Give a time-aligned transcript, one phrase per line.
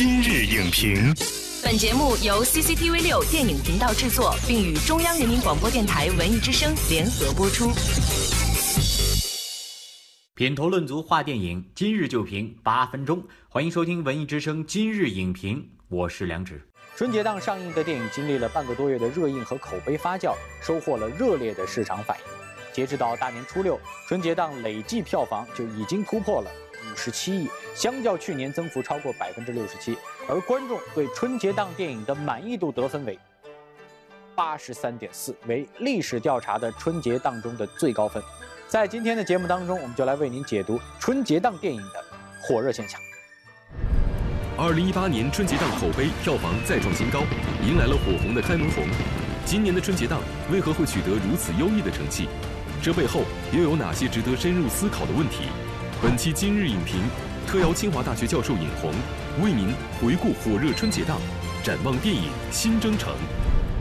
[0.00, 1.14] 今日影评，
[1.62, 7.70] 本节目由 CCTV 六电影频道制作，并与中央人民广播电台文艺之声联合播出。
[10.34, 13.22] 品头论足话电影，今日就评八分钟。
[13.50, 16.66] 欢迎收听文艺之声今日影评，我是梁植。
[16.96, 22.24] 春节档上映的电影经历了半个多月的热映和口碑发酵，收获了热烈的市场反应。
[22.72, 23.78] 截止到大年初六，
[24.08, 26.50] 春节档累计票房就已经突破了
[26.90, 29.96] 五十七亿，相较去年增幅超过百分之六十七。
[30.28, 33.18] 而观众对春节档电影的满意度得分为
[34.34, 38.22] 八十三点四，为历史调查的春节档中的最高分。
[38.68, 42.04] 在今天的节目当中，我们就来为您解读春节档电影的
[42.42, 43.00] 火热现象。
[44.56, 47.20] 二零一八年春节档口碑票房再创新高，
[47.66, 48.84] 迎来了火红的开门红。
[49.44, 50.20] 今年的春节档
[50.52, 52.28] 为何会取得如此优异的成绩？
[52.82, 55.48] 这背后又有哪些值得深入思考的问题？
[56.02, 56.98] 本期今日影评
[57.46, 58.90] 特邀清华大学教授尹红，
[59.44, 59.66] 为您
[60.00, 61.18] 回顾火热春节档，
[61.62, 63.12] 展望电影新征程。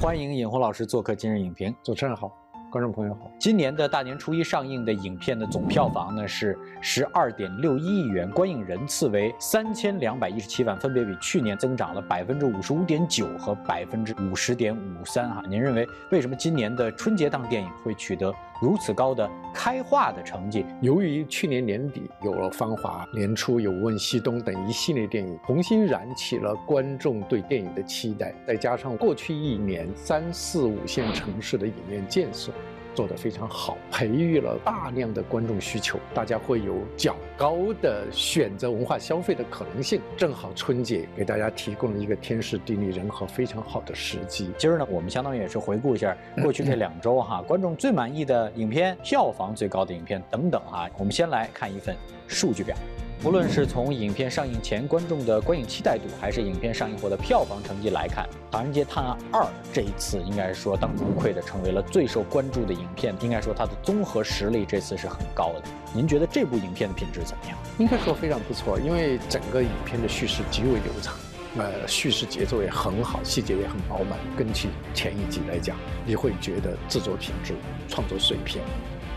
[0.00, 1.72] 欢迎尹红老师做客今日影评。
[1.84, 2.28] 主持人好。
[2.68, 15.42] 观众朋友好，今年的大年初一上映的影片的总票房呢是十二点六一亿元，观影人次为三千两百一十七万，分别比去年增长了百分之五十五点九和百分之五十点五三哈。
[15.48, 20.66] 您认为为什么今年的春节档电影会取得如此高的开画的成绩？
[20.82, 32.52] 由于去年年底有了《芳华》，年初有《问西东》等一系列电影，重新燃起了观众对电影的期待，再加上过去一年三四五线城市的影院建设。
[32.94, 40.00] 做得非常好，培育了大量的观众需求，大家会有较高的选择文化消费的可能性。
[40.16, 44.50] 正好春节给大家提供了一个天时地利人和非常好的时机。
[44.58, 50.88] 今儿呢，我们相当于也是回顾一下过去这两周哈，观众最满意的影片、票房最高的影片等等哈。
[50.98, 51.96] 我们先来看一份
[52.26, 52.76] 数据表。
[53.22, 59.42] 无论是从影片上映前观众的观影期待度，还是影片上映后的票房成绩来看，《唐人街探案二》
[59.74, 63.14] 这一次应该说当之无愧的成为了最受关注的影片。
[63.20, 65.62] 应该说它的综合实力这次是很高的。
[65.92, 67.58] 您觉得这部影片的品质怎么样？
[67.76, 71.14] 应该说非常不错，因为整个影片的叙事极为流畅，
[71.58, 74.18] 呃，叙事节奏也很好，细节也很饱满。
[74.34, 75.76] 根据前一集来讲，
[76.06, 77.52] 你会觉得制作品质、
[77.86, 78.62] 创作水平。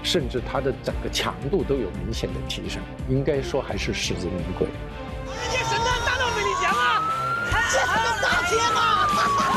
[0.04, 4.68] 甚至它的整个强度都有明显的提升，应该说还是实至名归。
[5.50, 7.02] 这神探大闹美利坚啊！
[7.72, 9.53] 这是个大天啊！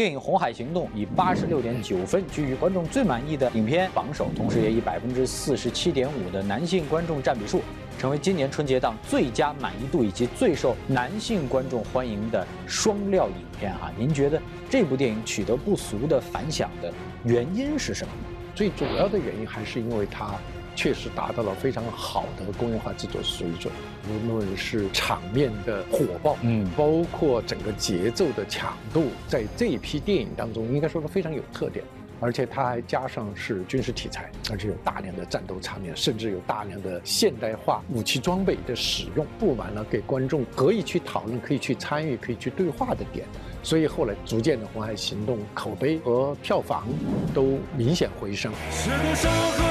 [0.00, 7.60] 电影《红海行动》以八十六点九分居于观众最满意的影片榜首，同时也以百分之四十七点五的男性观众占比数。
[7.98, 14.40] 成为今年春节档最佳满意度以及最受男性观众欢迎的双料影片哈，您觉得
[14.70, 16.90] 这部电影取得不俗的反响的
[17.22, 18.12] 原因是什么？
[18.54, 20.34] 最主要的原因还是因为它
[20.74, 23.72] 确实达到了非常好的工业化制作水准，
[24.08, 31.84] 无论是场面的火爆，嗯，包括整个节奏的强度，在这一批电影当中，应该说是非常有特点。
[32.22, 43.26] 而且它还加上是军事题材，而且有大量的战斗场面，甚至有大量的现代化武器装备的使用，布满了给观众可以去讨论、可以去参与、可以去对话的点。
[43.62, 46.86] 所以后来逐渐的《红海行动》口碑和票房
[47.32, 48.52] 都明显回升。
[48.52, 49.69] 我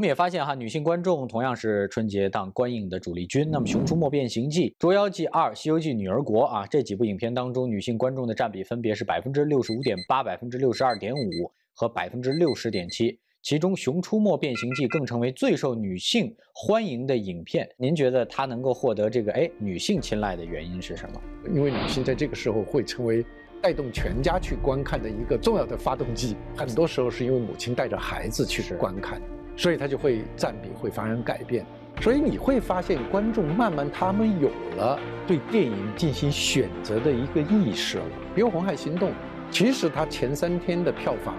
[0.00, 3.46] 们也发现哈，女性观众同样是春节档观影的主力军。
[3.50, 13.18] 那么，《熊出没变形记》《捉妖记二》《西游记女儿国》啊，这几部影片当中，女性观众的占比分别是百分之六十五点八、百分之六十二点五和百分之六十点七。
[13.42, 17.68] 其中，《熊出没变形记》更成为最受女性欢迎的影片。
[17.76, 21.20] 您觉得它能够获得这个哎女性青睐的原因是什么？
[21.54, 23.24] 因为女性在这个时候会成为
[23.60, 26.36] 带动全家去观看的一个重要的发动机。
[26.56, 29.20] 很多时候是因为母亲带着孩子去观看。
[29.60, 31.66] 所以它就会占比会发生改变，
[32.00, 38.04] 所以你会发现观众慢慢他们有了对电影进行选择的一个意识了。
[38.34, 39.10] 比如《红海行动》，
[39.50, 41.34] 其实它前三天的票房，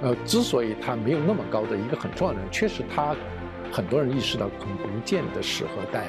[0.00, 3.14] 呃，之所以它没有那么高的一个很重要的，确实它
[3.70, 6.06] 很多人意识到可能不见得适合带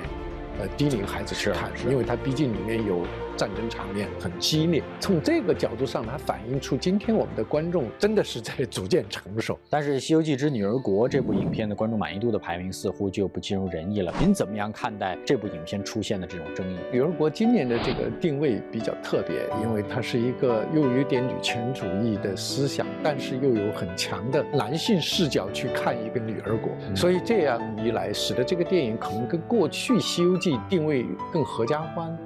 [0.62, 3.06] 呃低龄孩子去看，因为它毕竟里面有。
[3.38, 9.58] 战争场面很激烈，从这个角度上，它反映出今天我们的观众真的是在 逐渐成熟。
[9.70, 14.12] 但是《西游记之女儿国》这部影片的观众满意度的排名似乎就不尽如人意了。
[14.20, 16.78] 您怎么样看待这部影片出现的这种争议？
[16.92, 32.18] 《女儿国》今年的这个定位比较特别，因为它是一个又有点女权主义的思想，但是又有很强的男性视角去看一个女儿国，所以这样一来，使得这个电影可能跟过去《西游记》定位更合家欢。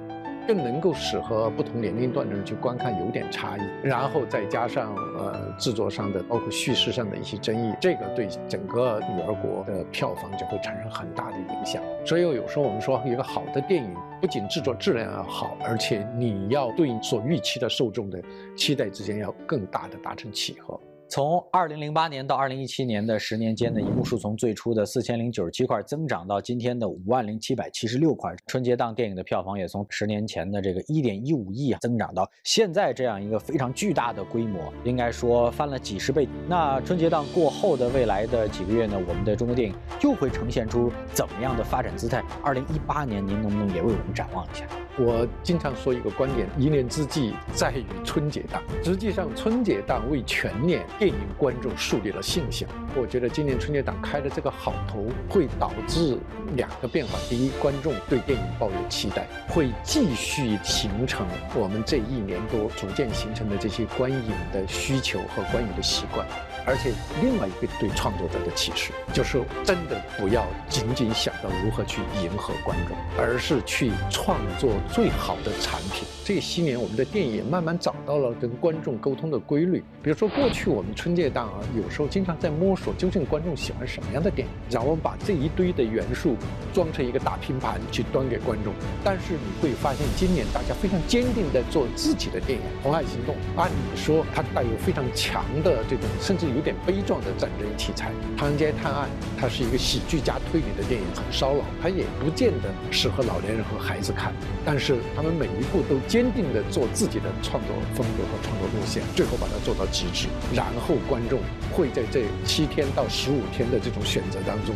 [0.46, 3.60] 更能够适合不同年龄段的人去观看，有点差异。
[3.82, 11.82] 然后再加上呃制作上的，包括叙事上的一些争议，这个对整个女儿国的票房就会产生很大的影响。
[12.04, 18.22] 所以有时候我们说，一个好的电影不仅制作质量要好，而且你要对所预期的受众的
[18.56, 20.78] 期待之间要更大的达成契合。
[21.12, 28.34] 从二零零八年到二零一七年的十年间呢一幕数，从最初的四千零九十七块增长到今天的五万零七百七十六块。
[28.46, 36.26] 春节档电影的票房也从十年前的这个一点一五亿啊，增长到现在这样一个非常巨大的规模，应该说翻了几十倍。
[36.48, 42.24] 那春节档过后的未来的几个月呢，我们的中国电影又会呈现出怎么样的发展姿态？
[42.42, 44.66] 二零一八年，您能不能也为我们展望一下？
[44.98, 48.62] 我经常说一个观点：一年之计在于春节档。
[48.84, 52.66] 实际上，春节档为全年电影观众树立了信心。
[52.94, 56.18] 我觉得今年春节档开的这个好头，会导致
[56.56, 66.26] 两个变化：第一，观众对电影抱有期待，会继续形成我们这一年多逐渐形成的这些观影的需求和观影的习惯。
[66.64, 76.04] 而且，另外一个对创作者的启示，就是真的不要仅仅想到如何去迎合观众，而是去创作最好的产品。
[76.24, 79.82] 这些年，我们的电影慢慢找到了跟观众沟通的规律。
[80.04, 86.36] 比如说，过去我们春节档啊，有时候经常在摸说究竟观众喜欢什么样的电影，然后我们把这一堆的元素
[86.72, 88.72] 装成一个大拼盘去端给观众。
[89.02, 96.52] 但是你会发现，今年大家非常坚定地做自己的电影，《红海行动》按理说它带有非常强的这种甚至。
[96.52, 99.08] 有点悲壮的战争题材，《唐人街探案》
[99.40, 104.34] 它是一个喜剧加推理的电影，很烧脑，它也不见得适合老年人和孩子看。
[104.66, 110.28] 但是他们每一步都坚定地做自己的创作风格和创作路线，最后把它做到极致。
[110.54, 111.40] 然后观众
[111.72, 114.74] 会在这七天到十五天的这种选择当中，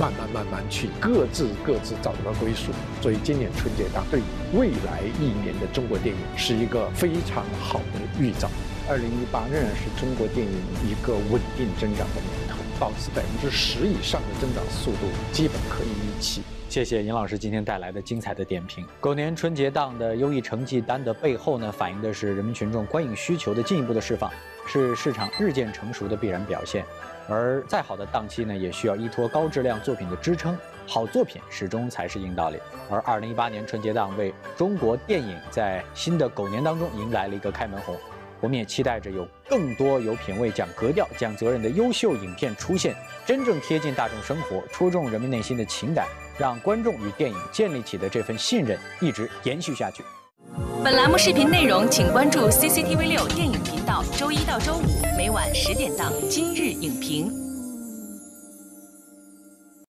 [0.00, 2.72] 慢慢慢慢去各自各自找到归属。
[3.02, 4.20] 所以今年春节档对
[4.54, 8.48] 未来一年的中国电影是一个非常好的预兆。
[8.88, 10.52] 二零一八仍然是中国电影
[10.84, 16.42] 一个稳定增长的年头，保持百分之十以上的增长速度，基本可以预期。
[16.68, 18.84] 谢谢尹老师今天带来的精彩的点评。
[19.00, 24.30] 狗年春节档的优异成绩单的背后呢，反映的是人民群众观影需求的进一步的释放，
[24.66, 26.84] 是市场日渐成熟的必然表现。
[27.28, 32.58] 而再好的档期呢，也需要依托高质量作品的支撑，好作品始终才是硬道理。
[32.90, 37.96] 而二零一八年春节档为中国电影在新的狗年当中迎来了一个开门红。
[38.40, 42.94] 我们也期待着有更多有品位、讲格调、讲责任的优秀影片出现，
[43.24, 46.06] 真正贴近大众生活、戳中人民内心的情感，
[46.36, 50.04] 让观众与电影建立起的这份信任一直延续下去。
[50.84, 53.58] 本栏目视频内容，请关注 CCTV 六电影，
[54.12, 57.30] 周一到周五每晚十点档《今日影评》。